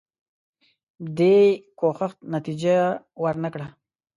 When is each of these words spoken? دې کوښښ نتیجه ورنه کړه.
دې 1.17 1.37
کوښښ 1.79 2.13
نتیجه 2.33 2.75
ورنه 3.23 3.49
کړه. 3.53 3.67